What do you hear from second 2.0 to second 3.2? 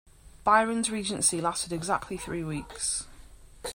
three weeks.